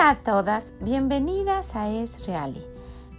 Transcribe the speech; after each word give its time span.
Hola 0.00 0.12
a 0.12 0.16
todas, 0.16 0.72
bienvenidas 0.80 1.76
a 1.76 1.90
Es 1.90 2.26
Reali, 2.26 2.64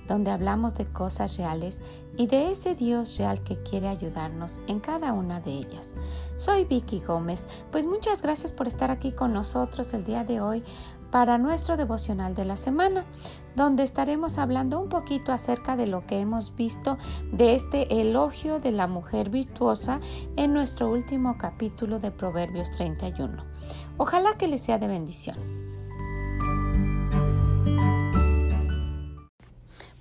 donde 0.08 0.32
hablamos 0.32 0.74
de 0.74 0.88
cosas 0.88 1.38
reales 1.38 1.80
y 2.18 2.26
de 2.26 2.52
ese 2.52 2.74
Dios 2.74 3.20
real 3.20 3.44
que 3.44 3.62
quiere 3.62 3.88
ayudarnos 3.88 4.60
en 4.66 4.80
cada 4.80 5.14
una 5.14 5.40
de 5.42 5.52
ellas. 5.52 5.94
Soy 6.38 6.66
Vicky 6.66 7.00
Gómez, 7.00 7.48
pues 7.72 7.86
muchas 7.86 8.24
gracias 8.24 8.52
por 8.52 8.68
estar 8.68 8.90
aquí 8.90 9.12
con 9.12 9.32
nosotros 9.32 9.94
el 9.94 10.06
día 10.06 10.24
de 10.24 10.42
hoy 10.42 10.64
para 11.12 11.38
nuestro 11.38 11.78
devocional 11.78 12.34
de 12.34 12.46
la 12.46 12.56
semana, 12.56 13.06
donde 13.56 13.84
estaremos 13.84 14.40
hablando 14.40 14.80
un 14.80 14.90
poquito 14.90 15.32
acerca 15.32 15.76
de 15.76 15.86
lo 15.86 16.08
que 16.08 16.20
hemos 16.20 16.56
visto 16.56 16.98
de 17.32 17.54
este 17.54 18.02
elogio 18.02 18.60
de 18.60 18.72
la 18.72 18.88
mujer 18.88 19.30
virtuosa 19.30 20.00
en 20.36 20.52
nuestro 20.52 20.92
último 20.92 21.38
capítulo 21.38 22.00
de 22.00 22.10
Proverbios 22.10 22.72
31. 22.72 23.46
Ojalá 23.98 24.36
que 24.40 24.48
les 24.48 24.64
sea 24.64 24.80
de 24.80 24.88
bendición. 24.88 25.61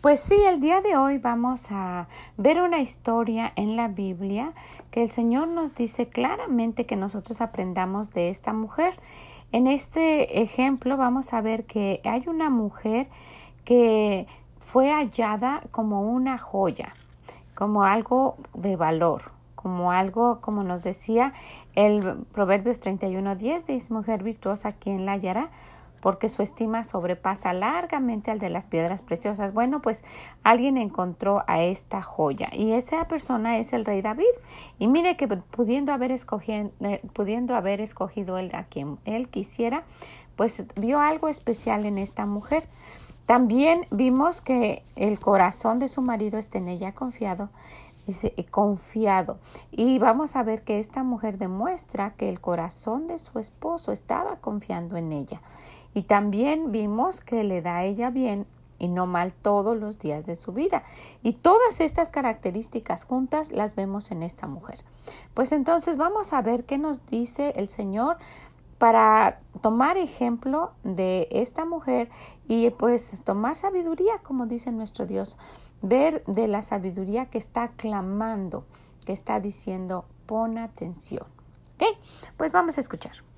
Pues 0.00 0.20
sí, 0.20 0.34
el 0.48 0.60
día 0.60 0.80
de 0.80 0.96
hoy 0.96 1.18
vamos 1.18 1.66
a 1.70 2.08
ver 2.38 2.62
una 2.62 2.78
historia 2.78 3.52
en 3.54 3.76
la 3.76 3.88
Biblia 3.88 4.54
que 4.90 5.02
el 5.02 5.10
Señor 5.10 5.48
nos 5.48 5.74
dice 5.74 6.06
claramente 6.06 6.86
que 6.86 6.96
nosotros 6.96 7.42
aprendamos 7.42 8.14
de 8.14 8.30
esta 8.30 8.54
mujer. 8.54 8.94
En 9.52 9.66
este 9.66 10.40
ejemplo 10.40 10.96
vamos 10.96 11.34
a 11.34 11.42
ver 11.42 11.66
que 11.66 12.00
hay 12.04 12.24
una 12.28 12.48
mujer 12.48 13.08
que 13.66 14.26
fue 14.58 14.90
hallada 14.90 15.64
como 15.70 16.00
una 16.00 16.38
joya, 16.38 16.94
como 17.54 17.84
algo 17.84 18.38
de 18.54 18.76
valor, 18.76 19.32
como 19.54 19.92
algo, 19.92 20.40
como 20.40 20.64
nos 20.64 20.82
decía 20.82 21.34
el 21.74 22.24
Proverbios 22.32 22.80
31.10, 22.80 23.66
dice 23.66 23.92
mujer 23.92 24.22
virtuosa, 24.22 24.72
quien 24.72 25.04
la 25.04 25.12
hallará? 25.12 25.50
Porque 26.00 26.28
su 26.28 26.42
estima 26.42 26.84
sobrepasa 26.84 27.52
largamente 27.52 28.30
al 28.30 28.38
de 28.38 28.50
las 28.50 28.66
piedras 28.66 29.02
preciosas. 29.02 29.52
Bueno, 29.52 29.80
pues 29.82 30.04
alguien 30.42 30.76
encontró 30.76 31.42
a 31.46 31.62
esta 31.62 32.02
joya 32.02 32.48
y 32.52 32.72
esa 32.72 33.06
persona 33.08 33.58
es 33.58 33.72
el 33.72 33.84
rey 33.84 34.02
David. 34.02 34.24
Y 34.78 34.88
mire 34.88 35.16
que 35.16 35.28
pudiendo 35.28 35.92
haber 35.92 36.12
escogido, 36.12 36.70
eh, 36.80 37.00
pudiendo 37.12 37.54
haber 37.54 37.80
escogido 37.80 38.38
él 38.38 38.50
a 38.54 38.64
quien 38.64 38.98
él 39.04 39.28
quisiera, 39.28 39.84
pues 40.36 40.66
vio 40.76 41.00
algo 41.00 41.28
especial 41.28 41.86
en 41.86 41.98
esta 41.98 42.26
mujer. 42.26 42.64
También 43.26 43.86
vimos 43.90 44.40
que 44.40 44.82
el 44.96 45.20
corazón 45.20 45.78
de 45.78 45.86
su 45.86 46.02
marido 46.02 46.38
está 46.38 46.58
en 46.58 46.68
ella 46.68 46.92
confiado 46.92 47.50
dice 48.10 48.34
confiado. 48.50 49.38
Y 49.70 49.98
vamos 49.98 50.36
a 50.36 50.42
ver 50.42 50.62
que 50.62 50.78
esta 50.78 51.02
mujer 51.02 51.38
demuestra 51.38 52.14
que 52.16 52.28
el 52.28 52.40
corazón 52.40 53.06
de 53.06 53.18
su 53.18 53.38
esposo 53.38 53.92
estaba 53.92 54.36
confiando 54.36 54.96
en 54.96 55.12
ella. 55.12 55.40
Y 55.94 56.02
también 56.02 56.72
vimos 56.72 57.20
que 57.20 57.44
le 57.44 57.62
da 57.62 57.78
a 57.78 57.84
ella 57.84 58.10
bien 58.10 58.46
y 58.80 58.88
no 58.88 59.06
mal 59.06 59.32
todos 59.32 59.76
los 59.76 59.98
días 59.98 60.24
de 60.24 60.34
su 60.34 60.52
vida. 60.52 60.82
Y 61.22 61.34
todas 61.34 61.80
estas 61.80 62.10
características 62.10 63.04
juntas 63.04 63.52
las 63.52 63.76
vemos 63.76 64.10
en 64.10 64.22
esta 64.22 64.48
mujer. 64.48 64.82
Pues 65.34 65.52
entonces 65.52 65.96
vamos 65.96 66.32
a 66.32 66.42
ver 66.42 66.64
qué 66.64 66.78
nos 66.78 67.06
dice 67.06 67.52
el 67.56 67.68
Señor 67.68 68.16
para 68.78 69.40
tomar 69.60 69.98
ejemplo 69.98 70.72
de 70.82 71.28
esta 71.30 71.66
mujer 71.66 72.08
y 72.48 72.70
pues 72.70 73.22
tomar 73.22 73.54
sabiduría, 73.54 74.18
como 74.22 74.46
dice 74.46 74.72
nuestro 74.72 75.04
Dios, 75.04 75.36
ver 75.82 76.24
de 76.26 76.48
la 76.48 76.62
sabiduría 76.62 77.26
que 77.26 77.36
está 77.36 77.68
clamando, 77.76 78.64
que 79.04 79.12
está 79.12 79.38
diciendo, 79.38 80.06
pon 80.24 80.56
atención. 80.56 81.26
¿Ok? 81.74 81.98
Pues 82.38 82.52
vamos 82.52 82.78
a 82.78 82.80
escuchar. 82.80 83.29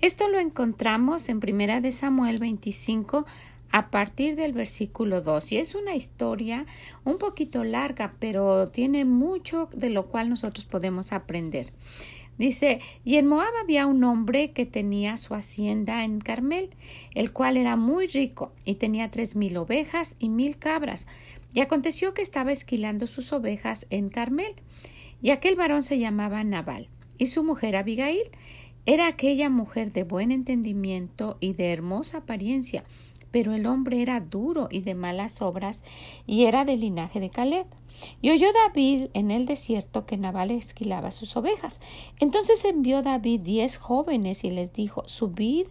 Esto 0.00 0.28
lo 0.28 0.38
encontramos 0.38 1.28
en 1.28 1.40
Primera 1.40 1.80
de 1.80 1.92
Samuel 1.92 2.38
25 2.38 3.26
a 3.70 3.90
partir 3.90 4.36
del 4.36 4.52
versículo 4.52 5.20
2 5.20 5.52
y 5.52 5.58
es 5.58 5.74
una 5.74 5.96
historia 5.96 6.64
un 7.04 7.18
poquito 7.18 7.64
larga, 7.64 8.14
pero 8.20 8.68
tiene 8.68 9.04
mucho 9.04 9.68
de 9.74 9.90
lo 9.90 10.06
cual 10.06 10.30
nosotros 10.30 10.64
podemos 10.64 11.12
aprender. 11.12 11.72
Dice, 12.38 12.80
y 13.04 13.16
en 13.16 13.28
Moab 13.28 13.52
había 13.62 13.86
un 13.86 14.02
hombre 14.02 14.50
que 14.50 14.66
tenía 14.66 15.16
su 15.16 15.34
hacienda 15.34 16.04
en 16.04 16.20
Carmel, 16.20 16.70
el 17.14 17.32
cual 17.32 17.56
era 17.56 17.76
muy 17.76 18.08
rico 18.08 18.52
y 18.64 18.74
tenía 18.74 19.10
tres 19.10 19.36
mil 19.36 19.56
ovejas 19.56 20.16
y 20.18 20.28
mil 20.28 20.58
cabras. 20.58 21.06
Y 21.52 21.60
aconteció 21.60 22.12
que 22.12 22.22
estaba 22.22 22.50
esquilando 22.50 23.06
sus 23.06 23.32
ovejas 23.32 23.86
en 23.90 24.08
Carmel. 24.08 24.54
Y 25.22 25.30
aquel 25.30 25.54
varón 25.54 25.84
se 25.84 25.98
llamaba 25.98 26.42
Nabal, 26.42 26.88
y 27.18 27.26
su 27.26 27.44
mujer 27.44 27.76
Abigail, 27.76 28.30
era 28.86 29.06
aquella 29.06 29.48
mujer 29.48 29.92
de 29.92 30.04
buen 30.04 30.30
entendimiento 30.30 31.38
y 31.40 31.54
de 31.54 31.72
hermosa 31.72 32.18
apariencia, 32.18 32.84
pero 33.30 33.54
el 33.54 33.66
hombre 33.66 34.02
era 34.02 34.20
duro 34.20 34.68
y 34.70 34.82
de 34.82 34.94
malas 34.94 35.40
obras, 35.40 35.84
y 36.26 36.44
era 36.44 36.64
del 36.64 36.80
linaje 36.80 37.18
de 37.18 37.30
Caleb. 37.30 37.66
Y 38.20 38.30
oyó 38.30 38.48
David 38.52 39.06
en 39.14 39.30
el 39.30 39.46
desierto 39.46 40.04
que 40.04 40.16
Nabal 40.16 40.50
esquilaba 40.50 41.12
sus 41.12 41.36
ovejas. 41.36 41.80
Entonces 42.20 42.64
envió 42.64 43.02
David 43.02 43.40
diez 43.40 43.78
jóvenes 43.78 44.44
y 44.44 44.50
les 44.50 44.72
dijo 44.72 45.04
Subid 45.06 45.66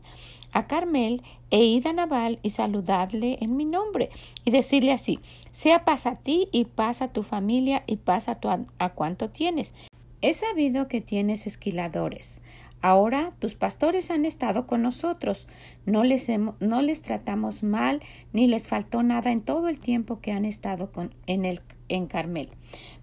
a 0.52 0.68
Carmel 0.68 1.22
e 1.52 1.64
id 1.66 1.86
a 1.86 1.94
Nabal 1.94 2.40
y 2.42 2.52
saludadle 2.52 3.38
en 3.42 3.56
mi 3.56 3.66
nombre 3.66 4.10
y 4.46 4.52
decirle 4.52 4.92
así 4.92 5.20
sea 5.52 5.84
paz 5.86 6.06
a 6.06 6.16
ti 6.16 6.48
y 6.52 6.66
paz 6.66 7.02
a 7.02 7.12
tu 7.12 7.24
familia 7.24 7.84
y 7.86 7.98
paz 7.98 8.28
a, 8.30 8.36
tu, 8.36 8.50
a 8.50 8.90
cuanto 8.90 9.30
tienes. 9.30 9.74
He 10.22 10.34
sabido 10.34 10.88
que 10.88 11.02
tienes 11.02 11.46
esquiladores. 11.48 12.42
Ahora 12.84 13.32
tus 13.40 13.56
pastores 13.56 14.12
han 14.12 14.26
estado 14.26 14.68
con 14.68 14.82
nosotros, 14.82 15.48
no 15.86 16.04
les, 16.04 16.30
no 16.60 16.82
les 16.82 17.02
tratamos 17.02 17.64
mal, 17.64 18.02
ni 18.34 18.46
les 18.46 18.68
faltó 18.68 19.04
nada 19.04 19.32
en 19.32 19.40
todo 19.40 19.70
el 19.70 19.80
tiempo 19.80 20.20
que 20.20 20.34
han 20.34 20.44
estado 20.44 20.92
en, 21.26 21.46
el, 21.46 21.62
en 21.88 22.08
Carmel. 22.08 22.50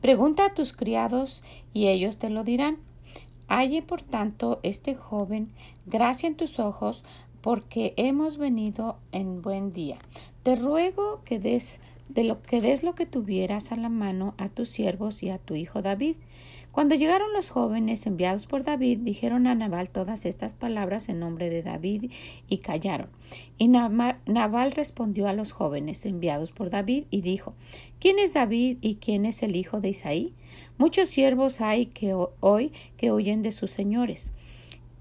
Pregunta 0.03 0.45
a 0.45 0.55
tus 0.55 0.75
criados 0.75 1.43
y 1.73 1.87
ellos 1.87 2.19
te 2.19 2.29
lo 2.29 2.45
dirán. 2.45 2.77
Halle, 3.49 3.81
por 3.81 4.03
tanto, 4.03 4.61
este 4.65 4.95
joven 4.95 5.49
gracia 5.87 6.27
en 6.27 6.35
tus 6.37 6.59
ojos, 6.59 7.03
porque 7.41 7.95
hemos 7.97 8.37
venido 8.37 8.99
en 9.13 9.41
buen 9.41 9.73
día. 9.73 9.97
Te 10.43 10.57
ruego 10.57 11.23
que 11.25 11.39
des 11.39 11.81
de 12.15 12.25
lo 12.25 12.43
que 12.43 12.61
des 12.61 12.83
lo 12.83 12.95
que 12.95 13.07
tuvieras 13.07 13.73
a 13.73 13.77
la 13.77 13.89
mano 13.89 14.35
a 14.39 14.49
tus 14.49 14.69
siervos 14.69 15.23
y 15.23 15.31
a 15.31 15.39
tu 15.39 15.55
hijo 15.55 15.83
David. 15.83 16.17
Cuando 16.73 16.95
llegaron 16.95 17.33
los 17.33 17.51
jóvenes 17.51 18.07
enviados 18.07 18.47
por 18.47 18.63
David, 18.63 18.99
dijeron 19.03 19.49
a 19.49 19.57
Nabal 19.57 19.91
todas 19.91 20.25
estas 20.25 20.55
palabras 20.55 21.09
en 21.09 21.19
nombre 21.19 21.51
de 21.51 21.65
David 21.65 22.13
y 22.49 22.59
callaron. 22.59 23.09
Y 23.59 23.67
Nabal 23.69 24.73
respondió 24.73 25.27
a 25.27 25.33
los 25.33 25.51
jóvenes 25.51 26.07
enviados 26.07 26.53
por 26.53 26.71
David 26.71 27.05
y 27.11 27.23
dijo 27.23 27.55
¿Quién 27.99 28.21
es 28.21 28.35
David 28.35 28.79
y 28.81 28.97
quién 28.97 29.27
es 29.27 29.43
el 29.43 29.57
hijo 29.57 29.81
de 29.81 29.89
Isaí? 29.89 30.35
Muchos 30.79 31.09
siervos 31.09 31.61
hay 31.61 31.87
que 31.87 32.15
hoy 32.15 32.73
que 32.97 33.11
huyen 33.11 33.43
de 33.43 33.51
sus 33.51 33.73
señores. 33.73 34.33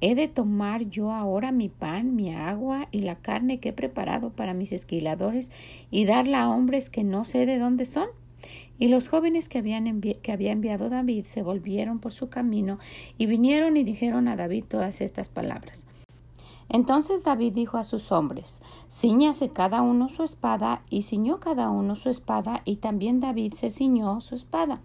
¿He 0.01 0.15
de 0.15 0.29
tomar 0.29 0.89
yo 0.89 1.11
ahora 1.11 1.51
mi 1.51 1.67
pan, 1.67 2.15
mi 2.15 2.33
agua 2.33 2.87
y 2.91 3.01
la 3.01 3.15
carne 3.15 3.59
que 3.59 3.69
he 3.69 3.73
preparado 3.73 4.29
para 4.31 4.53
mis 4.53 4.71
esquiladores 4.71 5.51
y 5.91 6.05
darla 6.05 6.43
a 6.43 6.49
hombres 6.49 6.89
que 6.89 7.03
no 7.03 7.25
sé 7.25 7.45
de 7.45 7.59
dónde 7.59 7.83
son? 7.83 8.07
Y 8.77 8.87
los 8.87 9.09
jóvenes 9.09 9.49
que, 9.49 9.57
había 9.57 10.51
enviado 10.51 10.89
David 10.89 11.25
se 11.25 11.41
volvieron 11.41 11.99
por 11.99 12.13
su 12.13 12.29
camino 12.29 12.79
y 13.17 13.25
vinieron 13.25 13.75
y 13.75 13.83
dijeron 13.83 14.29
a 14.29 14.37
David 14.37 14.63
todas 14.69 15.01
estas 15.01 15.27
palabras. 15.27 15.85
Entonces 16.69 17.23
David 17.23 17.53
dijo 17.53 17.77
a 17.77 17.83
sus 17.83 18.11
hombres, 18.11 18.61
Ciñase 18.89 19.49
cada 19.49 19.81
uno 19.81 20.07
su 20.07 20.23
espada, 20.23 20.83
y 20.89 21.01
ciñó 21.01 21.39
cada 21.39 21.69
uno 21.71 21.95
su 21.95 22.09
espada, 22.09 22.61
y 22.63 22.77
también 22.77 23.19
David 23.19 23.53
se 23.53 23.71
ciñó 23.71 24.21
su 24.21 24.35
espada. 24.35 24.81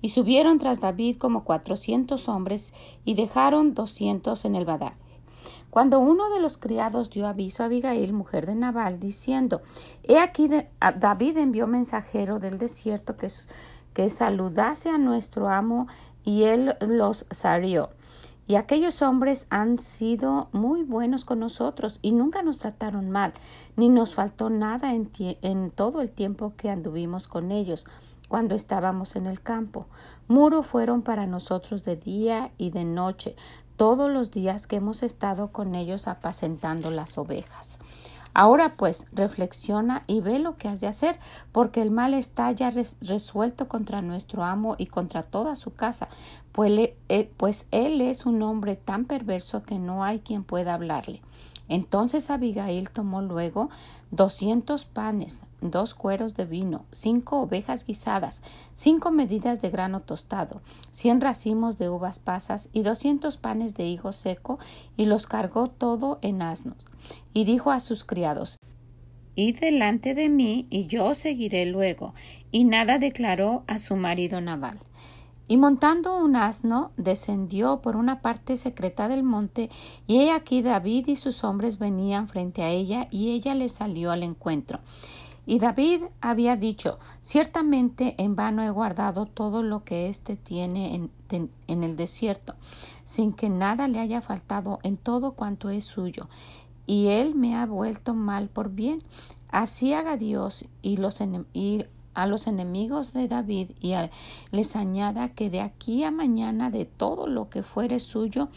Y 0.00 0.10
subieron 0.10 0.58
tras 0.58 0.80
David 0.80 1.18
como 1.18 1.44
cuatrocientos 1.44 2.28
hombres, 2.28 2.72
y 3.04 3.14
dejaron 3.14 3.74
doscientos 3.74 4.44
en 4.44 4.54
el 4.54 4.64
badaje. 4.64 4.96
Cuando 5.70 5.98
uno 5.98 6.30
de 6.30 6.38
los 6.38 6.56
criados 6.56 7.10
dio 7.10 7.26
aviso 7.26 7.64
a 7.64 7.66
Abigail, 7.66 8.12
mujer 8.12 8.46
de 8.46 8.54
Nabal, 8.54 9.00
diciendo, 9.00 9.60
He 10.04 10.20
aquí 10.20 10.48
David 10.96 11.36
envió 11.38 11.66
mensajero 11.66 12.38
del 12.38 12.58
desierto 12.58 13.16
que, 13.16 13.26
que 13.92 14.08
saludase 14.08 14.88
a 14.88 14.98
nuestro 14.98 15.48
amo, 15.48 15.88
y 16.22 16.44
él 16.44 16.76
los 16.80 17.26
salió. 17.30 17.90
Y 18.46 18.56
aquellos 18.56 19.00
hombres 19.00 19.46
han 19.48 19.78
sido 19.78 20.48
muy 20.52 20.82
buenos 20.82 21.24
con 21.24 21.40
nosotros 21.40 21.98
y 22.02 22.12
nunca 22.12 22.42
nos 22.42 22.58
trataron 22.58 23.10
mal, 23.10 23.32
ni 23.76 23.88
nos 23.88 24.14
faltó 24.14 24.50
nada 24.50 24.92
en, 24.92 25.70
todo 25.70 26.02
el 26.02 26.10
tiempo 26.10 26.52
que 26.56 26.68
anduvimos 26.68 27.26
con 27.26 27.50
ellos 27.50 27.86
cuando 28.28 28.54
estábamos 28.54 29.16
en 29.16 29.26
el 29.26 29.40
campo. 29.40 29.86
Muro 30.28 30.62
fueron 30.62 31.00
para 31.00 31.26
nosotros 31.26 31.84
de 31.84 31.96
día 31.96 32.50
y 32.58 32.70
de 32.70 32.84
noche, 32.84 33.34
todos 33.76 34.10
los 34.10 34.30
días 34.30 34.66
que 34.66 34.76
hemos 34.76 35.02
estado 35.02 35.50
con 35.50 35.74
ellos 35.74 36.06
apacentando 36.06 36.90
las 36.90 37.16
ovejas. 37.16 37.80
Ahora 38.34 38.76
pues 38.76 39.06
reflexiona 39.12 40.02
y 40.08 40.20
ve 40.20 40.40
lo 40.40 40.56
que 40.56 40.68
has 40.68 40.80
de 40.80 40.88
hacer, 40.88 41.18
porque 41.52 41.80
el 41.80 41.92
mal 41.92 42.14
está 42.14 42.50
ya 42.50 42.72
resuelto 43.00 43.68
contra 43.68 44.02
nuestro 44.02 44.44
amo 44.44 44.74
y 44.76 44.86
contra 44.86 45.22
toda 45.22 45.54
su 45.54 45.72
casa, 45.72 46.08
pues, 46.50 46.90
eh, 47.08 47.30
pues 47.36 47.66
él 47.70 48.00
es 48.00 48.26
un 48.26 48.42
hombre 48.42 48.74
tan 48.74 49.04
perverso 49.04 49.62
que 49.62 49.78
no 49.78 50.02
hay 50.02 50.18
quien 50.18 50.42
pueda 50.42 50.74
hablarle. 50.74 51.22
Entonces 51.68 52.30
Abigail 52.30 52.90
tomó 52.90 53.22
luego 53.22 53.70
doscientos 54.10 54.84
panes, 54.84 55.42
dos 55.60 55.94
cueros 55.94 56.34
de 56.34 56.44
vino, 56.44 56.84
cinco 56.90 57.40
ovejas 57.40 57.86
guisadas, 57.86 58.42
cinco 58.74 59.10
medidas 59.10 59.62
de 59.62 59.70
grano 59.70 60.00
tostado, 60.00 60.60
cien 60.90 61.20
racimos 61.20 61.78
de 61.78 61.88
uvas 61.88 62.18
pasas 62.18 62.68
y 62.72 62.82
doscientos 62.82 63.38
panes 63.38 63.74
de 63.74 63.86
higo 63.86 64.12
seco, 64.12 64.58
y 64.96 65.06
los 65.06 65.26
cargó 65.26 65.68
todo 65.68 66.18
en 66.20 66.42
asnos. 66.42 66.86
Y 67.32 67.44
dijo 67.44 67.70
a 67.70 67.80
sus 67.80 68.04
criados 68.04 68.58
Id 69.36 69.58
delante 69.58 70.14
de 70.14 70.28
mí, 70.28 70.66
y 70.70 70.86
yo 70.86 71.12
seguiré 71.14 71.66
luego. 71.66 72.14
Y 72.52 72.64
nada 72.64 72.98
declaró 72.98 73.64
a 73.66 73.78
su 73.78 73.96
marido 73.96 74.40
Nabal. 74.40 74.78
Y 75.46 75.58
montando 75.58 76.16
un 76.16 76.36
asno, 76.36 76.92
descendió 76.96 77.82
por 77.82 77.96
una 77.96 78.20
parte 78.20 78.56
secreta 78.56 79.08
del 79.08 79.22
monte, 79.22 79.70
y 80.06 80.20
he 80.20 80.32
aquí 80.32 80.62
David 80.62 81.08
y 81.08 81.16
sus 81.16 81.44
hombres 81.44 81.78
venían 81.78 82.28
frente 82.28 82.62
a 82.62 82.70
ella, 82.70 83.08
y 83.10 83.32
ella 83.32 83.54
le 83.54 83.68
salió 83.68 84.10
al 84.10 84.22
encuentro. 84.22 84.80
Y 85.46 85.58
David 85.58 86.04
había 86.20 86.56
dicho 86.56 86.98
Ciertamente 87.20 88.14
en 88.16 88.34
vano 88.34 88.62
he 88.62 88.70
guardado 88.70 89.26
todo 89.26 89.62
lo 89.62 89.84
que 89.84 90.08
éste 90.08 90.36
tiene 90.36 91.10
en, 91.28 91.50
el 91.66 91.96
desierto, 91.96 92.54
sin 93.04 93.32
que 93.32 93.50
nada 93.50 93.88
le 93.88 93.98
haya 93.98 94.22
faltado 94.22 94.78
en 94.82 94.96
todo 94.96 95.32
cuanto 95.32 95.68
es 95.68 95.84
suyo, 95.84 96.28
y 96.86 97.08
él 97.08 97.34
me 97.34 97.54
ha 97.56 97.66
vuelto 97.66 98.14
mal 98.14 98.48
por 98.48 98.70
bien. 98.70 99.02
Así 99.50 99.92
haga 99.92 100.16
Dios 100.16 100.66
y 100.82 100.96
los, 100.96 101.22
y 101.52 101.84
a 102.14 102.26
los 102.26 102.46
enemigos 102.46 103.12
de 103.12 103.28
David 103.28 103.70
y 103.80 103.94
les 104.50 104.76
añada 104.76 105.28
que 105.30 105.50
de 105.50 105.60
aquí 105.60 106.04
a 106.04 106.10
mañana 106.10 106.70
de 106.70 106.84
todo 106.84 107.26
lo 107.26 107.48
que 107.48 107.62
fuere 107.62 108.00
suyo 108.00 108.48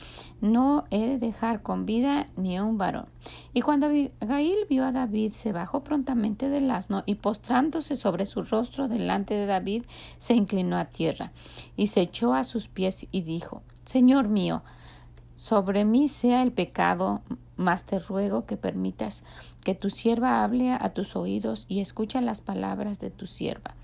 no 0.42 0.86
he 0.92 1.07
de 1.07 1.18
dejar 1.18 1.62
con 1.62 1.86
vida 1.86 2.25
ni 2.36 2.59
un 2.59 2.77
varón. 2.77 3.07
Y 3.54 3.62
cuando 3.62 3.88
Abigail 3.88 4.65
vio 4.69 4.86
a 4.86 4.92
David 4.92 5.33
se 5.33 5.51
bajó 5.51 5.83
prontamente 5.83 6.50
del 6.50 6.71
asno 6.71 7.04
y 7.06 7.15
postrándose 7.15 7.95
sobre 7.95 8.25
su 8.25 8.44
rostro 8.44 8.88
delante 8.88 9.33
de 9.33 9.45
David 9.45 9.83
se 10.18 10.36
inclinó 10.36 10.77
a 10.77 10.86
tierra 10.86 11.31
y 11.75 11.88
se 11.88 12.01
echó 12.01 12.33
a 12.33 12.44
sus 12.44 12.68
pies 12.68 13.07
y 13.12 13.21
dijo 13.21 13.62
Señor 13.86 14.27
mío, 14.27 14.63
sobre 15.38 15.86
mí 15.86 16.10
sea 16.10 16.44
el 16.44 16.51
pecado, 16.51 17.21
mas 17.56 17.86
te 17.86 18.00
ruego 18.00 18.45
que 18.45 18.57
permitas 18.57 19.24
que 19.68 19.75
tu 19.75 19.90
sierva 19.90 20.46
hable 20.46 20.72
a 20.72 20.88
tus 20.88 21.18
oídos 21.18 21.66
y 21.68 21.81
escucha 21.81 22.22
las 22.22 22.40
palabras 22.40 23.00
de 23.00 23.10
tu 23.10 23.28
sierva. 23.28 23.75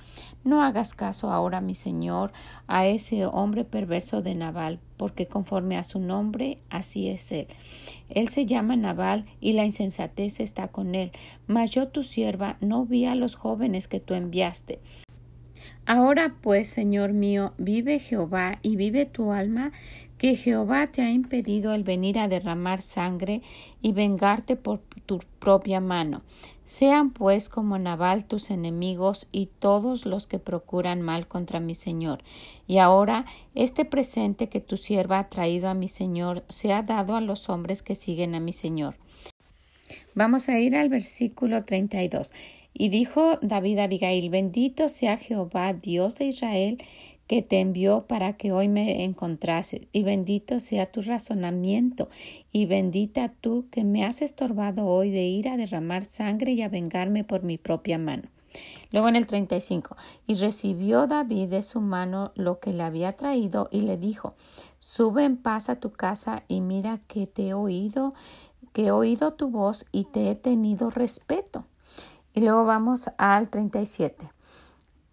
No 0.46 0.64
hagas 0.64 0.94
caso 0.94 1.30
ahora, 1.30 1.60
mi 1.60 1.76
señor, 1.76 2.32
a 2.68 2.88
ese 2.88 3.26
hombre 3.26 3.66
perverso 3.66 4.22
de 4.22 4.34
Nabal, 4.34 4.80
porque 4.96 5.28
conforme 5.28 5.76
a 5.76 5.84
su 5.84 6.00
nombre, 6.00 6.60
así 6.70 7.10
es 7.10 7.30
él. 7.34 7.48
Él 8.08 8.30
se 8.30 8.46
llama 8.46 8.78
Nabal 8.78 9.26
y 9.42 9.52
la 9.52 9.66
insensatez 9.66 10.40
está 10.40 10.70
con 10.70 10.96
él. 10.96 11.12
Mas 11.48 11.72
yo, 11.72 11.90
tu 11.90 12.04
sierva, 12.04 12.56
no 12.62 12.86
vi 12.86 13.04
a 13.04 13.16
los 13.16 13.36
jóvenes 13.36 13.90
que 13.90 14.00
tú 14.00 14.14
enviaste. 14.14 14.80
Ahora 15.86 16.36
pues, 16.40 16.70
Señor 16.70 17.12
mío, 17.12 17.54
vive 17.58 18.00
Jehová 18.00 18.60
y 18.62 18.78
vive 18.78 19.06
tu 19.06 19.34
alma, 19.34 19.74
que 20.18 20.38
Jehová 20.38 20.88
te 20.88 21.02
ha 21.02 21.12
impedido 21.12 21.74
el 21.74 21.84
venir 21.84 22.18
a 22.20 22.30
derramar 22.30 22.82
sangre 22.82 23.42
y 23.82 23.92
vengarte 23.92 24.56
por 24.56 24.80
tu 25.06 25.20
propia 25.40 25.80
mano. 25.80 26.22
Sean 26.66 27.12
pues 27.12 27.50
como 27.50 27.78
Nabal 27.78 28.26
tus 28.26 28.50
enemigos 28.50 29.28
y 29.32 29.48
todos 29.60 30.06
los 30.06 30.28
que 30.28 30.40
procuran 30.40 31.02
mal 31.02 31.28
contra 31.28 31.60
mi 31.60 31.76
Señor. 31.76 32.24
Y 32.68 32.78
ahora 32.78 33.26
este 33.54 33.86
presente 33.86 34.48
que 34.48 34.62
tu 34.62 34.78
sierva 34.78 35.20
ha 35.20 35.30
traído 35.30 35.70
a 35.70 35.74
mi 35.74 35.88
Señor 35.88 36.44
se 36.48 36.74
ha 36.74 36.82
dado 36.84 37.16
a 37.16 37.22
los 37.22 37.50
hombres 37.50 37.82
que 37.82 37.96
siguen 37.96 38.36
a 38.36 38.40
mi 38.40 38.54
Señor. 38.54 38.96
Vamos 40.16 40.50
a 40.50 40.60
ir 40.60 40.76
al 40.76 40.90
versículo 40.90 41.66
32. 41.66 42.32
Y 42.74 42.90
dijo 42.90 43.38
David 43.42 43.80
a 43.80 43.84
Abigail, 43.84 44.30
bendito 44.30 44.90
sea 44.90 45.18
Jehová, 45.18 45.74
Dios 45.74 46.16
de 46.16 46.26
Israel, 46.26 46.78
que 47.34 47.42
te 47.42 47.62
envió 47.62 48.06
para 48.06 48.34
que 48.34 48.52
hoy 48.52 48.68
me 48.68 49.04
encontrase, 49.04 49.88
y 49.92 50.04
bendito 50.04 50.60
sea 50.60 50.92
tu 50.92 51.02
razonamiento, 51.02 52.08
y 52.52 52.68
bendita 52.68 53.34
tú 53.42 53.66
que 53.72 53.84
me 53.84 54.06
has 54.06 54.22
estorbado 54.22 54.86
hoy 54.86 55.10
de 55.10 55.24
ir 55.24 55.50
a 55.50 55.58
derramar 55.58 56.06
sangre 56.06 56.52
y 56.52 56.62
a 56.62 56.70
vengarme 56.70 57.24
por 57.24 57.42
mi 57.42 57.58
propia 57.58 57.98
mano. 57.98 58.30
Luego 58.92 59.08
en 59.08 59.16
el 59.16 59.26
35, 59.26 59.98
y 60.28 60.36
recibió 60.36 61.08
David 61.08 61.48
de 61.48 61.64
su 61.64 61.82
mano 61.82 62.34
lo 62.36 62.60
que 62.60 62.72
le 62.72 62.84
había 62.84 63.14
traído 63.14 63.68
y 63.72 63.82
le 63.82 63.98
dijo, 63.98 64.36
sube 64.78 65.26
en 65.26 65.38
paz 65.38 65.70
a 65.70 65.80
tu 65.80 65.92
casa 65.92 66.44
y 66.48 66.62
mira 66.62 67.00
que 67.08 67.26
te 67.26 67.48
he 67.48 67.54
oído, 67.56 68.14
que 68.74 68.86
he 68.86 68.92
oído 68.92 69.34
tu 69.34 69.50
voz 69.50 69.88
y 69.92 70.04
te 70.04 70.30
he 70.30 70.36
tenido 70.36 70.92
respeto. 70.92 71.66
Y 72.32 72.42
luego 72.42 72.64
vamos 72.64 73.10
al 73.18 73.50
37. 73.50 74.30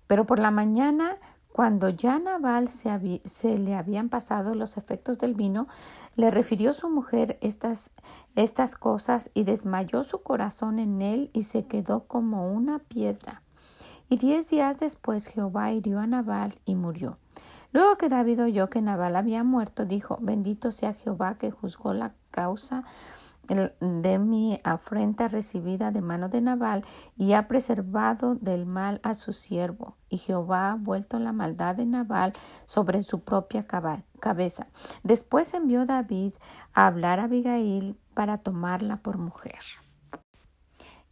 Pero 0.06 0.26
por 0.26 0.38
la 0.38 0.50
mañana, 0.50 1.16
cuando 1.52 1.88
ya 1.88 2.19
Nabal 2.19 2.69
se, 2.69 3.20
se, 3.25 3.58
le 3.58 3.75
habían 3.75 4.08
pasado 4.08 4.55
los 4.55 4.76
efectos 4.76 5.19
del 5.19 5.35
vino, 5.35 5.67
le 6.17 6.31
refirió 6.31 6.73
su 6.73 6.88
mujer 6.88 7.38
estas, 7.41 7.91
estas 8.37 8.76
cosas 8.76 9.31
y 9.35 9.44
desmayó 9.44 10.05
su 10.05 10.23
corazón 10.23 10.79
en 10.79 11.02
él 11.02 11.31
y 11.32 11.43
se 11.43 11.67
quedó 11.67 12.06
como 12.06 12.50
una 12.50 12.79
piedra. 12.79 13.43
Y 14.08 14.17
diez 14.17 14.50
días 14.50 14.79
después 14.79 15.26
Jehová 15.26 15.70
hirió 15.70 16.00
a 16.00 16.06
Nabal 16.06 16.55
y 16.64 16.75
murió. 16.75 17.17
Luego 17.73 17.97
que 17.97 18.08
David 18.08 18.43
oyó 18.43 18.69
que 18.69 18.82
Nabal 18.82 19.14
había 19.14 19.44
muerto, 19.44 19.85
dijo, 19.85 20.19
bendito 20.20 20.73
sea 20.73 20.94
Jehová 20.94 21.37
que 21.38 21.52
juzgó 21.52 21.94
la 21.94 22.14
causa 22.32 22.85
de 23.81 24.19
mi 24.19 24.61
afrenta 24.64 25.29
recibida 25.29 25.91
de 25.91 26.02
mano 26.02 26.29
de 26.29 26.41
Nabal 26.41 26.85
y 27.17 27.32
ha 27.32 27.49
preservado 27.49 28.35
del 28.35 28.67
mal 28.67 29.00
a 29.02 29.14
su 29.14 29.32
siervo. 29.32 29.97
Y 30.08 30.19
Jehová 30.19 30.73
ha 30.73 30.76
vuelto 30.76 31.19
la 31.19 31.32
maldad 31.32 31.76
de 31.76 31.87
Nabal 31.87 32.32
sobre 32.67 33.02
su 33.02 33.20
propia 33.20 33.64
cabeza. 33.64 34.67
Después 35.02 35.52
envió 35.55 35.87
David 35.87 36.35
a 36.73 36.87
hablar 36.87 37.20
a 37.20 37.25
Abigail 37.25 37.97
para 38.14 38.38
tomarla 38.38 38.99
por 38.99 39.19
mujer. 39.19 39.61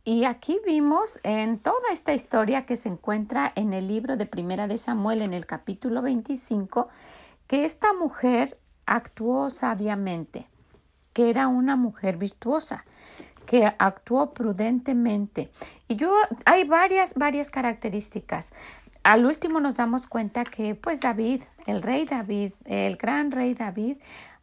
Y 0.04 0.24
aquí 0.24 0.58
vimos 0.64 1.20
en 1.22 1.58
toda 1.58 1.92
esta 1.92 2.14
historia 2.14 2.64
que 2.64 2.76
se 2.76 2.88
encuentra 2.88 3.52
en 3.54 3.74
el 3.74 3.88
libro 3.88 4.16
de 4.16 4.26
Primera 4.26 4.66
de 4.66 4.78
Samuel 4.78 5.20
en 5.20 5.34
el 5.34 5.44
capítulo 5.44 6.00
25 6.00 6.88
que 7.46 7.64
esta 7.64 7.92
mujer 7.92 8.58
actuó 8.86 9.50
sabiamente 9.50 10.48
que 11.18 11.30
era 11.30 11.48
una 11.48 11.74
mujer 11.74 12.16
virtuosa, 12.16 12.84
que 13.44 13.66
actuó 13.66 14.32
prudentemente. 14.34 15.50
Y 15.88 15.96
yo, 15.96 16.14
hay 16.44 16.62
varias, 16.62 17.14
varias 17.14 17.50
características. 17.50 18.52
Al 19.02 19.26
último 19.26 19.58
nos 19.58 19.74
damos 19.74 20.06
cuenta 20.06 20.44
que, 20.44 20.76
pues 20.76 21.00
David, 21.00 21.42
el 21.66 21.82
rey 21.82 22.04
David, 22.04 22.52
el 22.66 22.96
gran 22.98 23.32
rey 23.32 23.54
David, 23.54 23.96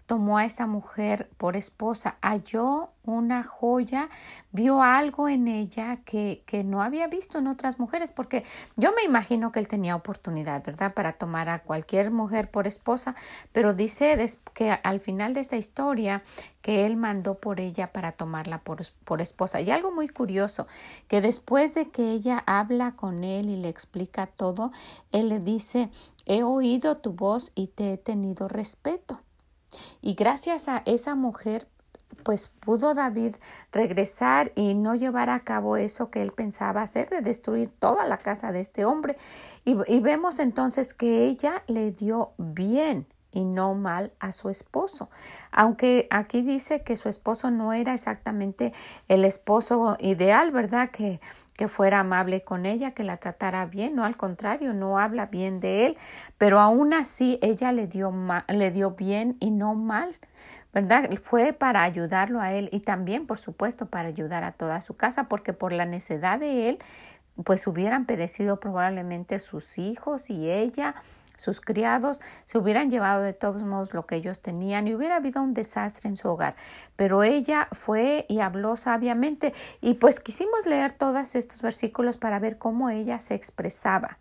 tomó 0.06 0.38
a 0.38 0.46
esta 0.46 0.68
mujer 0.68 1.30
por 1.38 1.56
esposa, 1.56 2.18
halló 2.22 2.90
una 3.04 3.44
joya, 3.44 4.10
vio 4.52 4.82
algo 4.82 5.30
en 5.30 5.48
ella 5.48 5.98
que, 5.98 6.44
que 6.46 6.64
no 6.64 6.82
había 6.82 7.08
visto 7.08 7.38
en 7.38 7.48
otras 7.48 7.80
mujeres, 7.80 8.12
porque 8.12 8.44
yo 8.76 8.92
me 8.94 9.04
imagino 9.04 9.52
que 9.52 9.60
él 9.60 9.68
tenía 9.68 9.96
oportunidad, 9.96 10.64
¿verdad?, 10.64 10.94
para 10.94 11.14
tomar 11.14 11.50
a 11.50 11.60
cualquier 11.60 12.12
mujer 12.12 12.50
por 12.50 12.68
esposa, 12.68 13.16
pero 13.52 13.74
dice 13.74 14.18
que 14.54 14.72
al 14.72 15.00
final 15.00 15.34
de 15.34 15.42
esta 15.42 15.56
historia 15.56 16.24
que 16.62 16.88
él 16.88 16.98
mandó 16.98 17.36
por 17.36 17.60
ella 17.60 17.92
para 17.94 18.12
tomarla 18.12 18.60
por, 18.60 18.80
por 19.04 19.22
esposa. 19.22 19.62
Y 19.62 19.70
algo 19.70 19.92
muy 19.92 20.08
curioso, 20.08 20.66
que 21.08 21.22
después 21.22 21.76
de 21.76 21.90
que 21.90 22.10
ella 22.10 22.44
habla 22.48 22.94
con 22.96 23.24
él 23.24 23.50
y 23.50 23.58
le 23.58 23.70
explica 23.70 24.26
todo, 24.26 24.72
él 25.12 25.30
le 25.30 25.40
dice, 25.40 25.90
he 26.26 26.42
oído 26.42 26.98
tu 26.98 27.14
voz 27.14 27.52
y 27.54 27.68
te 27.68 27.94
he 27.94 27.98
tenido 27.98 28.48
respeto. 28.48 29.22
Y 30.02 30.16
gracias 30.16 30.68
a 30.68 30.82
esa 30.86 31.16
mujer 31.16 31.68
pues 32.24 32.52
pudo 32.60 32.96
David 32.96 33.36
regresar 33.72 34.52
y 34.56 34.74
no 34.74 34.96
llevar 34.96 35.30
a 35.30 35.42
cabo 35.42 35.78
eso 35.78 36.10
que 36.10 36.24
él 36.24 36.32
pensaba 36.32 36.82
hacer 36.82 37.08
de 37.10 37.22
destruir 37.22 37.70
toda 37.78 38.08
la 38.08 38.18
casa 38.18 38.52
de 38.52 38.62
este 38.62 38.84
hombre. 38.84 39.16
Y, 39.64 39.78
y, 39.88 40.00
vemos 40.00 40.40
entonces 40.40 40.96
que 40.96 41.26
ella 41.26 41.64
le 41.68 41.92
dio 41.92 42.32
bien 42.38 43.06
y 43.32 43.46
no 43.46 43.76
mal 43.76 44.12
a 44.20 44.32
su 44.32 44.50
esposo. 44.50 45.10
Aunque 45.52 46.08
aquí 46.10 46.42
dice 46.42 46.82
que 46.82 46.96
su 46.96 47.10
esposo 47.10 47.52
no 47.52 47.74
era 47.74 47.94
exactamente 47.94 48.74
el 49.08 49.24
esposo 49.24 49.98
ideal, 50.00 50.50
¿verdad? 50.52 50.90
Que 50.90 51.20
que 51.56 51.68
fuera 51.68 52.02
amable 52.02 52.44
con 52.44 52.66
ella, 52.66 52.92
que 52.92 53.04
la 53.04 53.18
tratara 53.18 53.66
bien, 53.66 53.96
no 53.96 54.04
al 54.04 54.18
contrario, 54.18 54.74
no 54.74 55.00
habla 55.00 55.28
bien 55.28 55.60
de 55.60 55.86
él, 55.86 55.98
pero 56.38 56.60
aún 56.60 56.94
así 56.94 57.40
ella 57.42 57.72
le 57.72 57.88
dio, 57.88 58.14
le 58.48 58.72
dio 58.72 58.92
bien 58.92 59.38
y 59.40 59.52
no 59.52 59.74
mal, 59.74 60.16
¿verdad? 60.74 61.10
Fue 61.24 61.54
para 61.54 61.84
ayudarlo 61.84 62.42
a 62.42 62.52
él 62.52 62.70
y 62.74 62.82
también, 62.82 63.26
por 63.26 63.38
supuesto, 63.38 63.86
para 63.86 64.10
ayudar 64.10 64.44
a 64.44 64.52
toda 64.52 64.82
su 64.82 64.98
casa, 64.98 65.30
porque 65.30 65.54
por 65.54 65.72
la 65.72 65.86
necedad 65.86 66.40
de 66.40 66.70
él, 66.70 66.80
pues 67.44 67.68
hubieran 67.68 68.06
perecido 68.06 68.60
probablemente 68.60 69.40
sus 69.40 69.78
hijos 69.78 70.30
y 70.30 70.50
ella 70.50 70.96
sus 71.36 71.60
criados 71.60 72.22
se 72.46 72.58
hubieran 72.58 72.90
llevado 72.90 73.22
de 73.22 73.34
todos 73.34 73.64
modos 73.64 73.94
lo 73.94 74.06
que 74.06 74.16
ellos 74.16 74.42
tenían 74.42 74.88
y 74.88 74.96
hubiera 74.96 75.18
habido 75.18 75.42
un 75.44 75.54
desastre 75.54 76.08
en 76.10 76.16
su 76.16 76.30
hogar. 76.30 76.56
Pero 76.96 77.24
ella 77.24 77.68
fue 77.74 78.26
y 78.30 78.40
habló 78.40 78.76
sabiamente 78.76 79.54
y 79.82 79.96
pues 79.96 80.20
quisimos 80.20 80.66
leer 80.66 80.94
todos 80.94 81.36
estos 81.36 81.62
versículos 81.62 82.18
para 82.18 82.40
ver 82.40 82.58
cómo 82.58 82.90
ella 82.90 83.20
se 83.20 83.36
expresaba 83.36 84.18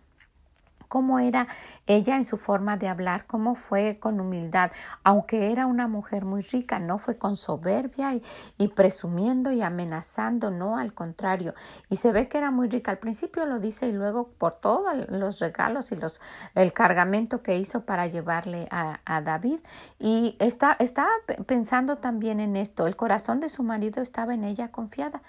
cómo 0.95 1.19
era 1.19 1.49
ella 1.89 2.15
en 2.15 2.25
su 2.25 2.39
forma 2.39 2.77
de 2.77 2.87
hablar, 2.87 3.27
cómo 3.27 3.57
fue 3.57 3.99
con 3.99 4.21
humildad, 4.21 4.71
aunque 5.03 5.51
era 5.51 5.67
una 5.67 5.89
mujer 5.89 6.25
muy 6.25 6.43
rica, 6.43 6.79
no 6.79 6.99
fue 6.99 7.19
con 7.19 7.35
soberbia 7.35 8.15
y, 8.59 8.69
presumiendo 8.69 9.51
y 9.51 9.61
amenazando, 9.61 10.53
no, 10.53 10.79
al 10.79 10.95
contrario. 10.95 11.53
Y 11.91 11.97
se 11.97 12.13
ve 12.13 12.29
que 12.29 12.39
era 12.39 12.53
muy 12.53 12.69
rica. 12.69 12.93
Al 12.93 12.99
principio 12.99 13.45
lo 13.45 13.59
dice 13.59 13.89
y 13.89 13.93
luego 13.93 14.29
por 14.39 14.53
todos 14.61 14.95
los 15.09 15.41
regalos 15.41 15.91
y 15.91 15.97
los, 15.97 16.21
el 16.55 16.73
cargamento 16.73 17.43
que 17.43 17.59
hizo 17.59 17.85
para 17.85 18.07
llevarle 18.07 18.69
a, 18.71 19.21
David. 19.21 19.59
Y 19.99 20.37
está, 20.39 20.77
estaba 20.79 21.11
pensando 21.47 21.99
también 21.99 22.39
en 22.39 22.57
esto, 22.57 22.87
el 22.87 22.95
corazón 22.95 23.41
de 23.41 23.49
su 23.49 23.65
marido 23.65 24.01
estaba 24.01 24.33
en 24.33 24.45
ella 24.45 24.71
confiada. 24.71 25.23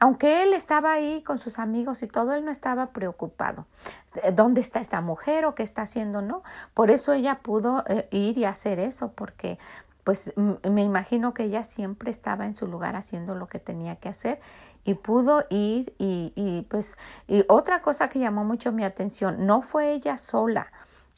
Aunque 0.00 0.42
él 0.42 0.52
estaba 0.52 0.90
ahí 0.90 1.22
con 1.22 1.38
sus 1.38 1.60
amigos 1.60 2.02
y 2.02 2.08
todo, 2.08 2.34
él 2.34 2.44
no 2.44 2.50
estaba 2.50 2.90
preocupado. 2.90 3.66
¿Dónde 4.34 4.60
está 4.60 4.80
esta 4.80 5.00
mujer 5.00 5.11
o 5.44 5.54
qué 5.54 5.62
está 5.62 5.82
haciendo? 5.82 6.22
No. 6.22 6.42
Por 6.74 6.90
eso 6.90 7.12
ella 7.12 7.40
pudo 7.42 7.84
eh, 7.86 8.08
ir 8.10 8.38
y 8.38 8.44
hacer 8.44 8.78
eso, 8.78 9.12
porque 9.12 9.58
pues 10.04 10.32
me 10.36 10.82
imagino 10.82 11.32
que 11.32 11.44
ella 11.44 11.62
siempre 11.62 12.10
estaba 12.10 12.46
en 12.46 12.56
su 12.56 12.66
lugar 12.66 12.96
haciendo 12.96 13.36
lo 13.36 13.46
que 13.46 13.60
tenía 13.60 13.96
que 13.96 14.08
hacer 14.08 14.40
y 14.82 14.94
pudo 14.94 15.44
ir 15.48 15.94
y, 15.96 16.32
y 16.34 16.62
pues 16.62 16.96
y 17.28 17.44
otra 17.48 17.82
cosa 17.82 18.08
que 18.08 18.18
llamó 18.18 18.42
mucho 18.44 18.72
mi 18.72 18.82
atención, 18.82 19.46
no 19.46 19.62
fue 19.62 19.92
ella 19.92 20.16
sola 20.18 20.72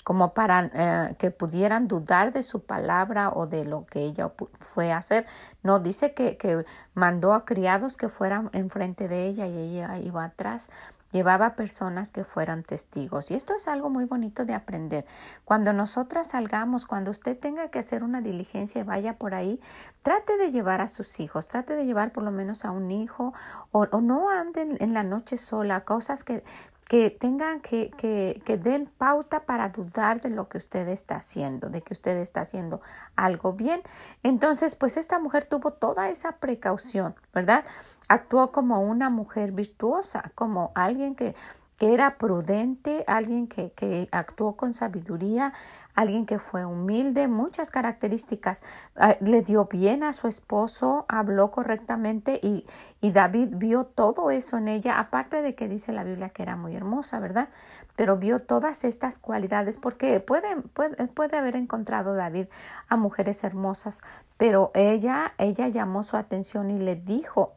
como 0.05 0.35
para 0.35 0.71
eh, 0.75 1.17
que 1.17 1.31
pudieran 1.31 1.89
dudar 1.89 2.33
de 2.33 2.43
su 2.43 2.61
palabra 2.61 3.31
o 3.31 3.47
de 3.47 3.65
lo 3.65 3.87
que 3.87 4.01
ella 4.01 4.31
fue 4.61 4.93
a 4.93 4.99
hacer. 4.99 5.27
No, 5.63 5.81
dice 5.81 6.13
que, 6.13 6.37
que 6.37 6.65
mandó 6.93 7.33
a 7.33 7.47
criados 7.47 7.97
que 7.97 8.11
fueran 8.11 8.51
enfrente 8.53 9.09
de 9.09 9.27
ella 9.27 9.47
y 9.47 9.57
ella 9.57 9.99
iba 9.99 10.23
atrás. 10.23 10.69
Llevaba 11.15 11.55
personas 11.55 12.11
que 12.11 12.25
fueran 12.25 12.65
testigos. 12.65 13.31
Y 13.31 13.35
esto 13.35 13.55
es 13.55 13.69
algo 13.69 13.89
muy 13.89 14.05
bonito 14.05 14.45
de 14.45 14.53
aprender. 14.53 15.07
Cuando 15.45 15.73
nosotras 15.73 16.31
salgamos, 16.31 16.87
cuando 16.87 17.13
usted 17.13 17.39
tenga 17.39 17.69
que 17.69 17.79
hacer 17.79 18.03
una 18.03 18.21
diligencia 18.21 18.81
y 18.81 18.85
vaya 18.85 19.17
por 19.17 19.33
ahí, 19.33 19.61
trate 20.03 20.37
de 20.39 20.51
llevar 20.51 20.81
a 20.81 20.89
sus 20.89 21.21
hijos, 21.21 21.47
trate 21.47 21.77
de 21.77 21.87
llevar 21.87 22.11
por 22.11 22.25
lo 22.25 22.33
menos 22.33 22.65
a 22.65 22.73
un 22.73 22.91
hijo 22.91 23.33
o, 23.71 23.87
o 23.93 24.01
no 24.01 24.29
anden 24.29 24.77
en 24.81 24.93
la 24.93 25.05
noche 25.05 25.39
sola, 25.39 25.85
cosas 25.85 26.25
que 26.25 26.43
que 26.89 27.11
tengan 27.11 27.61
que, 27.61 27.91
que, 27.91 28.43
que 28.45 28.57
den 28.59 28.87
pauta 28.87 29.45
para 29.45 29.71
dudar 29.71 30.21
de 30.21 30.31
lo 30.31 30.49
que 30.49 30.59
usted 30.59 30.87
está 30.89 31.17
haciendo, 31.17 31.71
de 31.71 31.83
que 31.83 31.95
usted 31.95 32.17
está 32.19 32.43
haciendo 32.43 32.81
algo 33.17 33.55
bien. 33.55 33.83
Entonces, 34.23 34.75
pues 34.75 34.97
esta 34.97 35.19
mujer 35.19 35.47
tuvo 35.47 35.73
toda 35.73 36.09
esa 36.11 36.33
precaución, 36.33 37.15
¿verdad? 37.33 37.65
Actuó 38.09 38.53
como 38.53 38.83
una 38.83 39.09
mujer 39.09 39.53
virtuosa, 39.53 40.31
como 40.35 40.73
alguien 40.75 41.15
que 41.15 41.35
que 41.79 41.93
era 41.93 42.19
prudente, 42.19 43.05
alguien 43.07 43.49
que, 43.49 43.73
que, 43.73 44.09
actuó 44.13 44.57
con 44.57 44.75
sabiduría, 44.75 45.53
alguien 45.95 46.25
que 46.27 46.39
fue 46.39 46.65
humilde, 46.65 47.27
muchas 47.29 47.71
características. 47.71 48.63
Ah, 48.97 49.17
le 49.21 49.43
dio 49.43 49.67
bien 49.67 50.05
a 50.05 50.13
su 50.13 50.29
esposo, 50.29 51.05
habló 51.09 51.51
correctamente 51.51 52.39
y, 52.43 52.65
y, 53.01 53.11
David 53.11 53.49
vio 53.53 53.85
todo 53.85 54.31
eso 54.31 54.57
en 54.59 54.69
ella, 54.69 54.99
aparte 54.99 55.43
de 55.43 55.55
que 55.55 55.69
dice 55.69 55.93
la 55.93 56.05
Biblia 56.05 56.31
que 56.31 56.43
era 56.43 56.57
muy 56.57 56.77
hermosa, 56.77 57.19
¿verdad? 57.19 57.49
Pero 57.97 58.17
vio 58.17 58.41
todas 58.41 58.85
estas 58.85 59.19
cualidades 59.19 59.77
porque 59.79 60.21
puede, 60.21 60.57
puede, 60.63 61.09
puede 61.09 61.37
haber 61.37 61.57
encontrado 61.57 62.15
David 62.15 62.47
a 62.89 62.97
mujeres 62.97 63.43
hermosas, 63.43 64.01
pero 64.37 64.71
ella, 64.75 65.35
ella 65.39 65.69
llamó 65.69 66.03
su 66.03 66.17
atención 66.17 66.71
y 66.71 66.79
le 66.79 66.97
dijo, 66.97 67.53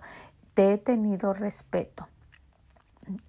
te 0.54 0.74
he 0.74 0.78
tenido 0.78 1.34
respeto. 1.34 2.08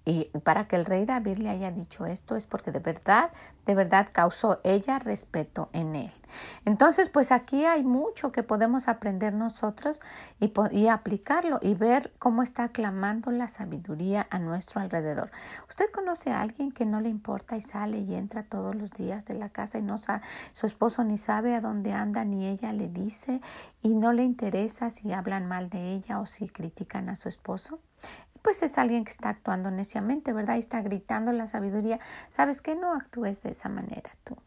Y 0.05 0.25
para 0.43 0.67
que 0.67 0.75
el 0.75 0.85
rey 0.85 1.05
David 1.05 1.37
le 1.37 1.49
haya 1.49 1.71
dicho 1.71 2.05
esto 2.05 2.35
es 2.35 2.45
porque 2.45 2.71
de 2.71 2.79
verdad, 2.79 3.31
de 3.65 3.75
verdad 3.75 4.09
causó 4.11 4.59
ella 4.63 4.99
respeto 4.99 5.69
en 5.73 5.95
él. 5.95 6.11
Entonces, 6.65 7.09
pues 7.09 7.31
aquí 7.31 7.65
hay 7.65 7.83
mucho 7.83 8.31
que 8.31 8.43
podemos 8.43 8.87
aprender 8.87 9.33
nosotros 9.33 10.01
y, 10.39 10.87
aplicarlo 10.87 11.59
y 11.61 11.73
ver 11.75 12.13
cómo 12.19 12.43
está 12.43 12.69
clamando 12.69 13.31
la 13.31 13.47
sabiduría 13.47 14.27
a 14.29 14.39
nuestro 14.39 14.81
alrededor. 14.81 15.31
¿Usted 15.67 15.85
conoce 15.91 16.31
a 16.31 16.41
alguien 16.41 16.71
que 16.71 16.85
no 16.85 17.01
le 17.01 17.09
importa 17.09 17.57
y 17.57 17.61
sale 17.61 17.99
y 17.99 18.15
entra 18.15 18.43
todos 18.43 18.75
los 18.75 18.91
días 18.91 19.25
de 19.25 19.35
la 19.35 19.49
casa 19.49 19.77
y 19.77 19.81
no 19.81 19.97
sabe, 19.97 20.23
su 20.53 20.65
esposo 20.65 21.03
ni 21.03 21.17
sabe 21.17 21.55
a 21.55 21.61
dónde 21.61 21.93
anda 21.93 22.25
ni 22.25 22.47
ella 22.47 22.73
le 22.73 22.89
dice 22.89 23.41
y 23.81 23.89
no 23.89 24.13
le 24.13 24.23
interesa 24.23 24.89
si 24.89 25.13
hablan 25.13 25.47
mal 25.47 25.69
de 25.69 25.93
ella 25.93 26.19
o 26.19 26.25
si 26.25 26.49
critican 26.49 27.09
a 27.09 27.15
su 27.15 27.29
esposo? 27.29 27.79
Pues 28.41 28.63
es 28.63 28.77
alguien 28.77 29.03
que 29.03 29.11
está 29.11 29.29
actuando 29.29 29.71
neciamente, 29.71 30.33
¿verdad? 30.33 30.55
Y 30.55 30.59
está 30.59 30.81
gritando 30.81 31.31
la 31.31 31.47
sabiduría. 31.47 31.99
¿Sabes 32.29 32.61
qué? 32.61 32.75
No 32.75 32.93
actúes 32.93 33.41
de 33.41 33.51
esa 33.51 33.69
manera 33.69 34.11
tú. 34.23 34.37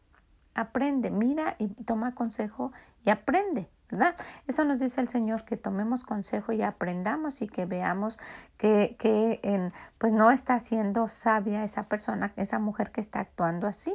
Aprende, 0.55 1.11
mira 1.11 1.57
y 1.59 1.69
toma 1.69 2.15
consejo 2.15 2.73
y 3.05 3.11
aprende. 3.11 3.69
¿Verdad? 3.93 4.17
Eso 4.49 4.65
nos 4.65 4.81
dice 4.81 5.01
el 5.03 5.09
Señor, 5.09 5.45
que 5.45 5.59
tomemos 5.59 6.05
consejo 6.05 6.53
y 6.53 6.63
aprendamos 6.63 7.43
y 7.43 7.47
que 7.47 7.67
veamos 7.67 8.19
que, 8.57 8.97
que 8.99 9.71
pues 9.99 10.13
no 10.13 10.31
está 10.31 10.59
siendo 10.61 11.09
sabia 11.09 11.63
esa 11.63 11.85
persona, 11.85 12.33
esa 12.37 12.59
mujer 12.59 12.91
que 12.91 13.03
está 13.03 13.21
actuando 13.21 13.67
así. 13.67 13.95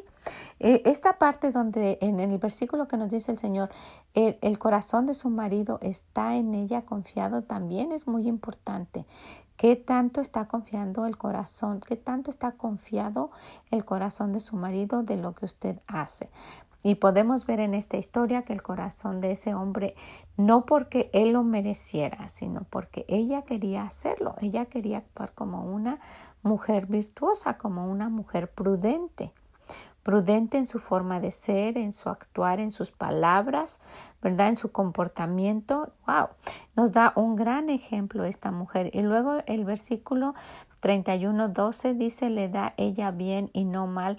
Eh, 0.59 0.83
esta 0.85 1.17
parte 1.17 1.51
donde 1.51 1.97
en 2.01 2.19
el 2.19 2.37
versículo 2.37 2.87
que 2.87 2.95
nos 2.95 3.09
dice 3.09 3.31
el 3.31 3.39
Señor, 3.39 3.71
el, 4.13 4.37
el 4.41 4.59
corazón 4.59 5.07
de 5.07 5.15
su 5.15 5.29
marido 5.29 5.79
está 5.81 6.35
en 6.35 6.53
ella 6.53 6.83
confiado 6.83 7.43
también 7.43 7.91
es 7.91 8.07
muy 8.07 8.27
importante. 8.27 9.05
¿Qué 9.57 9.75
tanto 9.75 10.21
está 10.21 10.47
confiando 10.47 11.07
el 11.07 11.17
corazón? 11.17 11.81
¿Qué 11.81 11.95
tanto 11.95 12.29
está 12.29 12.51
confiado 12.51 13.31
el 13.71 13.85
corazón 13.85 14.31
de 14.31 14.39
su 14.39 14.55
marido 14.55 15.01
de 15.01 15.17
lo 15.17 15.33
que 15.33 15.45
usted 15.45 15.79
hace? 15.87 16.29
Y 16.83 16.95
podemos 16.95 17.45
ver 17.45 17.59
en 17.59 17.73
esta 17.73 17.97
historia 17.97 18.43
que 18.43 18.53
el 18.53 18.61
corazón 18.61 19.19
de 19.19 19.31
ese 19.31 19.55
hombre, 19.55 19.95
no 20.37 20.65
porque 20.65 21.09
él 21.13 21.33
lo 21.33 21.43
mereciera, 21.43 22.29
sino 22.29 22.65
porque 22.69 23.05
ella 23.07 23.41
quería 23.41 23.83
hacerlo, 23.83 24.35
ella 24.41 24.65
quería 24.65 24.99
actuar 24.99 25.33
como 25.33 25.63
una 25.63 25.99
mujer 26.43 26.85
virtuosa, 26.85 27.57
como 27.57 27.87
una 27.87 28.09
mujer 28.09 28.51
prudente 28.51 29.33
prudente 30.07 30.55
en 30.57 30.65
su 30.65 30.79
forma 30.79 31.19
de 31.19 31.31
ser, 31.31 31.77
en 31.77 31.91
su 31.91 32.07
actuar, 32.07 32.61
en 32.61 32.71
sus 32.71 32.91
palabras, 32.91 33.81
¿verdad? 34.21 34.47
En 34.47 34.55
su 34.55 34.71
comportamiento. 34.71 35.91
¡Wow! 36.07 36.29
Nos 36.77 36.93
da 36.93 37.11
un 37.17 37.35
gran 37.35 37.69
ejemplo 37.69 38.23
esta 38.23 38.49
mujer. 38.49 38.89
Y 38.93 39.01
luego 39.01 39.39
el 39.47 39.65
versículo 39.65 40.33
31, 40.79 41.49
12 41.49 41.93
dice, 41.95 42.29
le 42.29 42.47
da 42.47 42.73
ella 42.77 43.11
bien 43.11 43.49
y 43.51 43.65
no 43.65 43.85
mal 43.85 44.15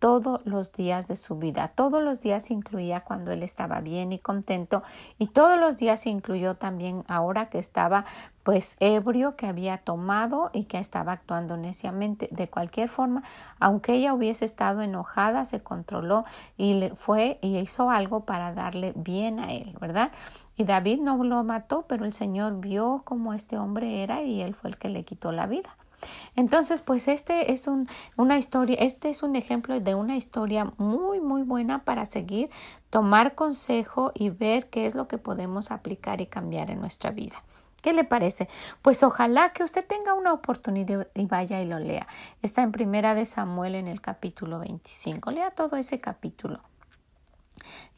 todos 0.00 0.40
los 0.46 0.72
días 0.72 1.06
de 1.06 1.14
su 1.14 1.36
vida. 1.36 1.68
Todos 1.68 2.02
los 2.02 2.20
días 2.20 2.50
incluía 2.50 3.02
cuando 3.02 3.30
él 3.30 3.44
estaba 3.44 3.80
bien 3.80 4.12
y 4.12 4.18
contento 4.18 4.82
y 5.18 5.28
todos 5.28 5.60
los 5.60 5.76
días 5.76 6.06
incluyó 6.06 6.54
también 6.54 7.04
ahora 7.06 7.50
que 7.50 7.58
estaba 7.58 8.06
pues 8.42 8.76
ebrio, 8.80 9.36
que 9.36 9.46
había 9.46 9.78
tomado 9.78 10.50
y 10.54 10.64
que 10.64 10.78
estaba 10.78 11.12
actuando 11.12 11.58
neciamente. 11.58 12.28
De 12.32 12.48
cualquier 12.48 12.88
forma, 12.88 13.22
aunque 13.60 13.92
ella 13.92 14.14
hubiese 14.14 14.46
estado 14.46 14.80
enojada, 14.80 15.44
se 15.44 15.60
controló 15.60 16.24
y 16.56 16.74
le 16.74 16.94
fue 16.96 17.38
y 17.42 17.58
hizo 17.58 17.90
algo 17.90 18.24
para 18.24 18.54
darle 18.54 18.94
bien 18.96 19.38
a 19.38 19.52
él, 19.52 19.76
¿verdad? 19.80 20.12
Y 20.56 20.64
David 20.64 21.00
no 21.00 21.22
lo 21.22 21.44
mató, 21.44 21.84
pero 21.86 22.06
el 22.06 22.14
Señor 22.14 22.60
vio 22.60 23.02
cómo 23.04 23.34
este 23.34 23.58
hombre 23.58 24.02
era 24.02 24.22
y 24.22 24.40
él 24.40 24.54
fue 24.54 24.70
el 24.70 24.78
que 24.78 24.88
le 24.88 25.04
quitó 25.04 25.30
la 25.30 25.46
vida. 25.46 25.76
Entonces, 26.36 26.80
pues 26.80 27.08
este 27.08 27.52
es 27.52 27.66
un, 27.66 27.88
una 28.16 28.38
historia, 28.38 28.76
este 28.80 29.10
es 29.10 29.22
un 29.22 29.36
ejemplo 29.36 29.78
de 29.80 29.94
una 29.94 30.16
historia 30.16 30.72
muy, 30.76 31.20
muy 31.20 31.42
buena 31.42 31.84
para 31.84 32.06
seguir, 32.06 32.50
tomar 32.90 33.34
consejo 33.34 34.12
y 34.14 34.30
ver 34.30 34.68
qué 34.70 34.86
es 34.86 34.94
lo 34.94 35.08
que 35.08 35.18
podemos 35.18 35.70
aplicar 35.70 36.20
y 36.20 36.26
cambiar 36.26 36.70
en 36.70 36.80
nuestra 36.80 37.10
vida. 37.10 37.42
¿Qué 37.82 37.92
le 37.92 38.04
parece? 38.04 38.48
Pues 38.82 39.02
ojalá 39.02 39.52
que 39.52 39.64
usted 39.64 39.86
tenga 39.86 40.12
una 40.12 40.34
oportunidad 40.34 41.08
y 41.14 41.24
vaya 41.24 41.62
y 41.62 41.66
lo 41.66 41.78
lea. 41.78 42.06
Está 42.42 42.62
en 42.62 42.72
Primera 42.72 43.14
de 43.14 43.24
Samuel 43.24 43.74
en 43.74 43.88
el 43.88 44.02
capítulo 44.02 44.58
25. 44.58 45.30
Lea 45.30 45.50
todo 45.50 45.76
ese 45.76 45.98
capítulo. 45.98 46.60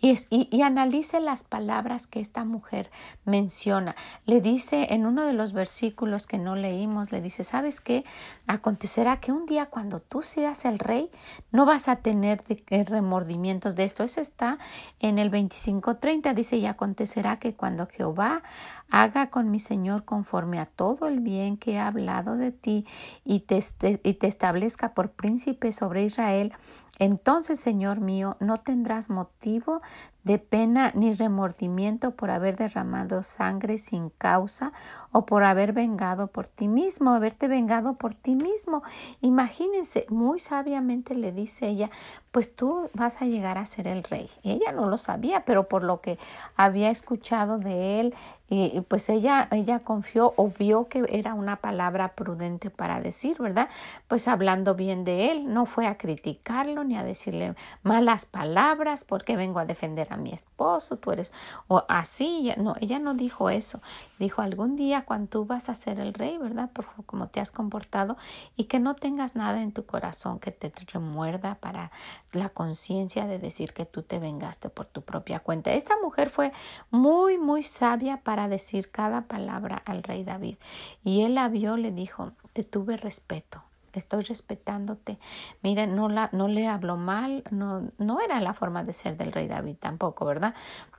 Y, 0.01 0.63
analice 0.63 1.21
las 1.21 1.45
palabras 1.45 2.07
que 2.09 2.21
esta 2.21 2.45
mujer 2.45 2.91
menciona. 3.25 3.95
Le 4.27 4.41
dice 4.41 4.89
en 4.91 5.07
uno 5.07 5.25
de 5.25 5.33
los 5.33 5.53
versículos 5.53 6.27
que 6.27 6.39
no 6.39 6.57
leímos, 6.57 7.13
le 7.13 7.21
dice, 7.21 7.45
¿sabes 7.45 7.81
qué? 7.81 8.05
Acontecerá 8.49 9.21
que 9.21 9.31
un 9.31 9.47
día 9.47 9.67
cuando 9.67 10.01
tú 10.01 10.23
seas 10.23 10.65
el 10.65 10.81
rey, 10.81 11.11
no 11.53 11.67
vas 11.67 11.89
a 11.89 11.97
tener 11.97 12.43
remordimientos 12.69 13.77
de 13.77 13.85
esto. 13.85 14.03
Eso 14.03 14.21
está 14.21 14.59
en 14.99 15.19
el 15.19 15.31
25.30. 15.31 16.35
Dice, 16.35 16.57
y 16.57 16.67
acontecerá 16.67 17.39
que 17.39 17.55
cuando 17.55 17.87
Jehová 17.87 18.43
haga 18.91 19.31
con 19.31 19.51
mi 19.51 19.61
Señor 19.61 20.05
conforme 20.05 20.59
a 20.59 20.67
todo 20.67 21.07
el 21.07 21.21
bien 21.21 21.57
que 21.57 21.75
he 21.75 21.79
hablado 21.79 22.37
de 22.37 22.51
ti 22.51 22.87
y 23.25 23.41
te, 23.41 23.61
y 24.03 24.15
te 24.15 24.27
establezca 24.27 24.95
por 24.95 25.13
príncipe 25.13 25.71
sobre 25.73 26.05
Israel, 26.05 26.53
entonces, 26.99 27.59
Señor 27.59 28.01
mío, 28.01 28.37
no 28.39 28.59
tendrás 28.59 29.11
motivo 29.11 29.33
People. 29.53 29.81
De 30.25 30.39
pena 30.39 30.93
ni 30.95 31.15
remordimiento 31.15 32.13
por 32.13 32.31
haber 32.31 32.57
derramado 32.57 33.23
sangre 33.23 33.79
sin 33.79 34.11
causa 34.11 34.73
o 35.11 35.27
por 35.27 35.45
haber 35.45 35.73
vengado 35.73 36.29
por 36.29 36.47
ti 36.47 36.69
mismo, 36.69 37.11
haberte 37.11 37.49
vengado 37.49 37.95
por 37.95 38.15
ti 38.15 38.35
mismo. 38.35 38.83
Imagínense, 39.21 40.07
muy 40.09 40.39
sabiamente 40.39 41.15
le 41.15 41.33
dice 41.33 41.69
ella, 41.69 41.91
pues 42.31 42.57
tú 42.57 42.89
vas 42.95 43.21
a 43.21 43.27
llegar 43.27 43.59
a 43.59 43.67
ser 43.67 43.87
el 43.87 44.05
rey. 44.05 44.29
Ella 44.43 44.73
no 44.73 44.87
lo 44.89 44.97
sabía, 44.97 45.45
pero 45.45 45.69
por 45.69 45.85
lo 45.85 46.01
que 46.01 46.19
había 46.57 46.91
escuchado 46.91 47.59
de 47.59 48.01
él, 48.01 48.15
y 48.49 48.83
pues 48.83 49.09
ella, 49.09 49.49
ella 49.51 49.79
confió 49.81 50.35
o 50.37 50.49
vio 50.49 50.89
que 50.89 51.07
era 51.09 51.33
una 51.33 51.57
palabra 51.57 52.09
prudente 52.09 52.69
para 52.69 53.01
decir, 53.01 53.39
¿verdad? 53.39 53.69
Pues 54.09 54.29
hablando 54.29 54.75
bien 54.75 55.05
de 55.05 55.31
él, 55.31 55.53
no 55.53 55.65
fue 55.65 55.87
a 55.87 55.97
criticarlo 55.97 56.85
ni 56.85 56.97
a 56.97 57.03
decirle 57.03 57.55
malas 57.83 58.27
palabras 58.27 59.05
porque 59.05 59.37
vengo 59.37 59.59
a 59.59 59.65
defender 59.65 60.12
a 60.13 60.17
mi 60.17 60.33
esposo, 60.33 60.97
tú 60.97 61.13
eres, 61.13 61.33
o 61.69 61.85
así, 61.89 62.53
no, 62.59 62.75
ella 62.81 62.99
no 62.99 63.15
dijo 63.15 63.51
eso, 63.51 63.81
dijo 64.19 64.43
algún 64.43 64.77
día 64.77 65.05
cuando 65.05 65.29
tú 65.29 65.45
vas 65.45 65.69
a 65.69 65.75
ser 65.75 65.99
el 65.99 66.15
rey, 66.15 66.39
¿verdad? 66.39 66.71
Por 66.71 66.87
cómo 67.07 67.29
te 67.29 67.41
has 67.41 67.51
comportado 67.51 68.17
y 68.57 68.65
que 68.65 68.79
no 68.79 68.95
tengas 68.95 69.35
nada 69.37 69.63
en 69.63 69.73
tu 69.73 69.87
corazón 69.87 70.39
que 70.39 70.51
te 70.51 70.73
remuerda 70.93 71.57
para 71.57 71.91
la 72.33 72.49
conciencia 72.49 73.27
de 73.27 73.39
decir 73.39 73.73
que 73.73 73.87
tú 73.87 74.03
te 74.03 74.19
vengaste 74.19 74.69
por 74.69 74.87
tu 74.87 75.03
propia 75.03 75.41
cuenta. 75.41 75.73
Esta 75.73 75.95
mujer 76.03 76.31
fue 76.31 76.53
muy, 76.91 77.39
muy 77.39 77.63
sabia 77.63 78.19
para 78.19 78.49
decir 78.49 78.91
cada 78.91 79.23
palabra 79.23 79.83
al 79.85 80.03
rey 80.03 80.25
David 80.25 80.57
y 81.05 81.23
él 81.23 81.35
la 81.35 81.49
vio, 81.49 81.77
le 81.77 81.93
dijo, 81.93 82.33
te 82.53 82.65
tuve 82.65 82.97
respeto, 82.97 83.63
estoy 83.99 84.25
respetándote. 84.25 85.19
Mira, 85.63 85.87
no, 85.87 86.09
la, 86.09 86.29
no 86.33 86.49
le 86.49 86.67
habló 86.67 86.97
mal, 86.97 87.45
no, 87.51 87.91
no 87.99 88.21
era 88.21 88.41
la 88.41 88.55
forma 88.55 88.85
de 88.85 88.93
ser 88.93 89.17
del 89.17 89.33
rey 89.33 89.49
David 89.49 89.77
tampoco, 89.79 90.25
¿verdad? 90.25 90.55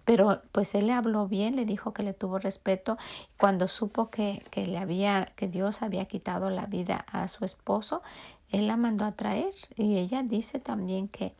Pero 0.05 0.41
pues 0.51 0.75
él 0.75 0.87
le 0.87 0.93
habló 0.93 1.27
bien, 1.27 1.55
le 1.55 1.65
dijo 1.65 1.93
que 1.93 2.03
le 2.03 2.13
tuvo 2.13 2.39
respeto. 2.39 2.97
Cuando 3.37 3.67
supo 3.67 4.09
que, 4.09 4.45
que 4.51 4.67
le 4.67 4.77
había, 4.77 5.31
que 5.35 5.47
Dios 5.47 5.81
había 5.81 6.05
quitado 6.05 6.49
la 6.49 6.65
vida 6.65 7.05
a 7.11 7.27
su 7.27 7.45
esposo, 7.45 8.01
él 8.49 8.67
la 8.67 8.77
mandó 8.77 9.05
a 9.05 9.13
traer. 9.13 9.53
Y 9.75 9.97
ella 9.97 10.23
dice 10.23 10.59
también 10.59 11.07
que 11.07 11.33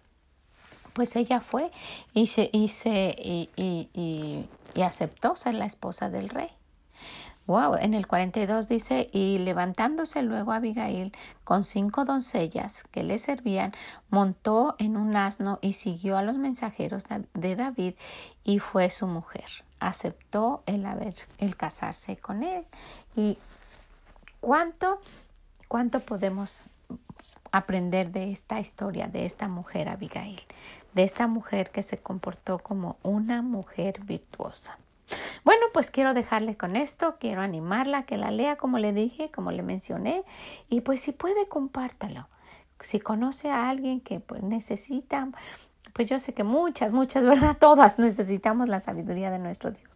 pues 0.94 1.16
ella 1.16 1.42
fue 1.42 1.72
y 2.14 2.28
se, 2.28 2.50
y, 2.54 2.68
se, 2.70 3.16
y, 3.18 3.50
y, 3.56 4.48
y 4.76 4.82
aceptó 4.82 5.36
ser 5.36 5.56
la 5.56 5.66
esposa 5.66 6.10
del 6.10 6.30
rey. 6.30 6.50
Wow, 7.46 7.76
en 7.76 7.94
el 7.94 8.08
42 8.08 8.70
dice, 8.70 9.08
y 9.12 9.38
levantándose 9.38 10.22
luego 10.22 10.54
Abigail 10.54 11.12
con 11.44 11.66
cinco 11.66 12.06
doncellas 12.06 12.84
que 12.92 13.04
le 13.04 13.18
servían, 13.18 13.74
montó 14.10 14.76
en 14.80 14.96
un 14.96 15.18
asno 15.18 15.60
y 15.62 15.74
siguió 15.74 16.18
a 16.18 16.24
los 16.24 16.38
mensajeros 16.38 17.04
de 17.34 17.56
David 17.58 17.96
y 18.46 18.60
fue 18.60 18.90
su 18.90 19.08
mujer. 19.08 19.46
Aceptó 19.82 20.64
el 20.68 20.86
haber, 20.86 21.16
el 21.38 21.58
casarse 21.58 22.16
con 22.16 22.44
él. 22.44 22.66
Y 23.14 23.38
cuánto, 24.40 25.02
cuánto 25.68 26.00
podemos 26.00 26.68
aprender 27.52 28.12
de 28.12 28.32
esta 28.32 28.62
historia, 28.62 29.08
de 29.08 29.26
esta 29.26 29.50
mujer 29.50 29.90
Abigail, 29.90 30.40
de 30.94 31.04
esta 31.04 31.28
mujer 31.28 31.72
que 31.72 31.82
se 31.82 31.98
comportó 31.98 32.60
como 32.60 32.96
una 33.04 33.42
mujer 33.42 34.00
virtuosa. 34.06 34.78
Bueno, 35.44 35.66
pues 35.74 35.92
quiero 35.92 36.14
dejarle 36.14 36.56
con 36.56 36.76
esto, 36.76 37.18
quiero 37.20 37.42
animarla 37.42 38.04
que 38.04 38.18
la 38.18 38.32
lea 38.32 38.56
como 38.56 38.80
le 38.80 38.94
dije, 38.94 39.30
como 39.30 39.52
le 39.52 39.62
mencioné, 39.62 40.24
y 40.70 40.82
pues 40.82 41.02
si 41.02 41.12
puede, 41.12 41.48
compártalo. 41.48 42.28
Si 42.80 43.00
conoce 43.00 43.50
a 43.50 43.70
alguien 43.70 44.02
que 44.02 44.20
pues 44.20 44.44
necesita, 44.44 45.30
pues 45.94 46.10
yo 46.10 46.20
sé 46.20 46.34
que 46.34 46.44
muchas, 46.44 46.94
muchas, 46.94 47.24
¿verdad? 47.26 47.58
Todas 47.60 48.00
necesitamos 48.00 48.70
la 48.70 48.80
sabiduría 48.80 49.32
de 49.32 49.40
nuestro 49.40 49.72
Dios 49.72 49.90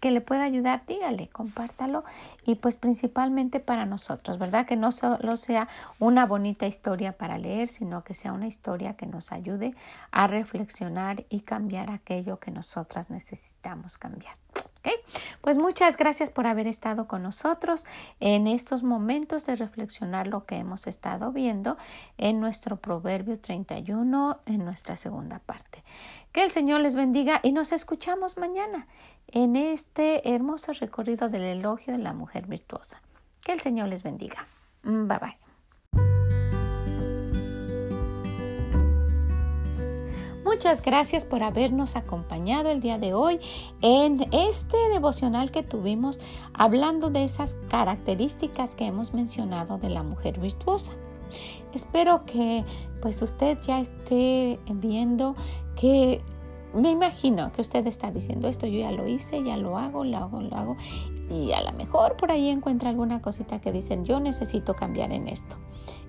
que 0.00 0.10
le 0.10 0.20
pueda 0.20 0.44
ayudar, 0.44 0.84
dígale, 0.86 1.28
compártalo 1.28 2.02
y 2.44 2.56
pues 2.56 2.76
principalmente 2.76 3.60
para 3.60 3.86
nosotros, 3.86 4.38
¿verdad? 4.38 4.66
Que 4.66 4.76
no 4.76 4.92
solo 4.92 5.36
sea 5.36 5.68
una 5.98 6.26
bonita 6.26 6.66
historia 6.66 7.12
para 7.12 7.38
leer, 7.38 7.68
sino 7.68 8.02
que 8.02 8.14
sea 8.14 8.32
una 8.32 8.46
historia 8.46 8.94
que 8.94 9.06
nos 9.06 9.30
ayude 9.30 9.74
a 10.10 10.26
reflexionar 10.26 11.26
y 11.28 11.40
cambiar 11.40 11.90
aquello 11.90 12.40
que 12.40 12.50
nosotras 12.50 13.10
necesitamos 13.10 13.98
cambiar. 13.98 14.34
¿Okay? 14.80 14.94
Pues 15.42 15.58
muchas 15.58 15.96
gracias 15.96 16.30
por 16.30 16.46
haber 16.46 16.66
estado 16.66 17.06
con 17.06 17.22
nosotros 17.22 17.84
en 18.18 18.46
estos 18.46 18.82
momentos 18.82 19.44
de 19.46 19.56
reflexionar 19.56 20.26
lo 20.26 20.46
que 20.46 20.56
hemos 20.56 20.86
estado 20.86 21.32
viendo 21.32 21.76
en 22.16 22.40
nuestro 22.40 22.76
Proverbio 22.76 23.38
31 23.38 24.40
en 24.46 24.64
nuestra 24.64 24.96
segunda 24.96 25.38
parte. 25.38 25.84
Que 26.32 26.44
el 26.44 26.50
Señor 26.50 26.80
les 26.80 26.96
bendiga 26.96 27.40
y 27.42 27.52
nos 27.52 27.72
escuchamos 27.72 28.38
mañana 28.38 28.86
en 29.28 29.56
este 29.56 30.34
hermoso 30.34 30.72
recorrido 30.72 31.28
del 31.28 31.42
elogio 31.42 31.92
de 31.92 31.98
la 31.98 32.12
mujer 32.12 32.46
virtuosa. 32.46 33.02
Que 33.42 33.52
el 33.52 33.60
Señor 33.60 33.88
les 33.88 34.02
bendiga. 34.02 34.46
Bye 34.82 35.18
bye. 35.18 35.49
Muchas 40.52 40.82
gracias 40.82 41.24
por 41.24 41.44
habernos 41.44 41.94
acompañado 41.94 42.70
el 42.70 42.80
día 42.80 42.98
de 42.98 43.14
hoy 43.14 43.38
en 43.82 44.26
este 44.32 44.76
devocional 44.92 45.52
que 45.52 45.62
tuvimos 45.62 46.18
hablando 46.52 47.08
de 47.08 47.22
esas 47.22 47.54
características 47.68 48.74
que 48.74 48.86
hemos 48.86 49.14
mencionado 49.14 49.78
de 49.78 49.90
la 49.90 50.02
mujer 50.02 50.40
virtuosa. 50.40 50.92
Espero 51.72 52.26
que 52.26 52.64
pues 53.00 53.22
usted 53.22 53.58
ya 53.62 53.78
esté 53.78 54.58
viendo 54.74 55.36
que 55.76 56.20
me 56.74 56.90
imagino 56.90 57.52
que 57.52 57.60
usted 57.60 57.86
está 57.86 58.10
diciendo 58.10 58.48
esto, 58.48 58.66
yo 58.66 58.80
ya 58.80 58.90
lo 58.90 59.06
hice, 59.06 59.44
ya 59.44 59.56
lo 59.56 59.78
hago, 59.78 60.02
lo 60.02 60.16
hago, 60.16 60.40
lo 60.40 60.56
hago. 60.56 60.76
Y 61.30 61.52
a 61.52 61.62
lo 61.62 61.70
mejor 61.72 62.16
por 62.16 62.32
ahí 62.32 62.48
encuentra 62.48 62.90
alguna 62.90 63.22
cosita 63.22 63.60
que 63.60 63.70
dicen, 63.70 64.04
yo 64.04 64.18
necesito 64.18 64.74
cambiar 64.74 65.12
en 65.12 65.28
esto. 65.28 65.56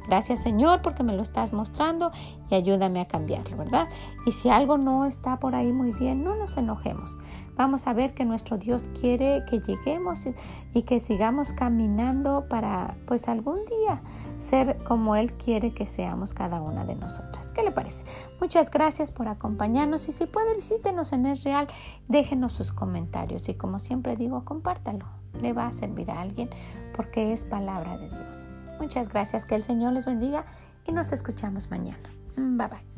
Gracias 0.08 0.42
Señor 0.42 0.82
porque 0.82 1.04
me 1.04 1.14
lo 1.14 1.22
estás 1.22 1.54
mostrando 1.54 2.12
y 2.50 2.56
ayúdame 2.56 3.02
a 3.02 3.06
cambiarlo, 3.06 3.58
¿verdad? 3.58 3.88
Y 4.26 4.32
si 4.32 4.50
algo 4.50 4.78
no 4.78 5.06
está 5.06 5.40
por 5.40 5.56
ahí 5.56 5.72
muy 5.72 5.92
bien, 5.92 6.24
no 6.24 6.36
nos 6.36 6.58
enojemos. 6.58 7.18
Vamos 7.56 7.86
a 7.88 7.94
ver 7.94 8.14
que 8.14 8.26
nuestro 8.26 8.58
Dios 8.58 8.90
quiere 9.00 9.44
que 9.50 9.60
lleguemos 9.60 10.26
y 10.74 10.82
que 10.84 11.00
sigamos 11.00 11.54
caminando 11.54 12.48
para 12.50 12.96
pues 13.06 13.28
algún 13.28 13.60
día 13.66 14.02
ser 14.40 14.78
como 14.84 15.16
Él 15.16 15.34
quiere 15.34 15.74
que 15.74 15.86
seamos 15.86 16.34
cada 16.34 16.62
una 16.62 16.86
de 16.86 16.96
nosotras. 16.96 17.48
¿Qué 17.52 17.64
le 17.64 17.72
parece? 17.72 18.06
Muchas 18.40 18.72
gracias 18.72 19.12
por 19.12 19.28
acompañarnos 19.28 20.08
y 20.08 20.12
si 20.12 20.26
puede 20.26 20.56
visítenos 20.56 21.14
en 21.14 21.26
Es 21.26 21.44
Real, 21.44 21.68
déjenos 22.08 22.54
sus 22.54 22.72
comentarios 22.72 23.48
y 23.50 23.54
como 23.54 23.80
siempre 23.80 24.16
digo, 24.16 24.44
compártalo. 24.44 25.06
Le 25.42 25.54
va 25.54 25.68
a 25.68 25.72
servir 25.72 26.12
a 26.12 26.22
alguien 26.22 26.50
porque 26.96 27.32
es 27.32 27.46
palabra 27.46 27.98
de 27.98 28.10
Dios. 28.10 28.51
Muchas 28.82 29.10
gracias, 29.10 29.46
que 29.46 29.54
el 29.54 29.62
Señor 29.62 29.94
les 29.94 30.08
bendiga 30.08 30.44
y 30.88 30.92
nos 30.92 31.12
escuchamos 31.12 31.70
mañana. 31.70 32.10
Bye 32.36 32.68
bye. 32.68 32.91